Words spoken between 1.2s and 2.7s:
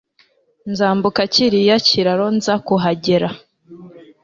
kiriya kiraro nza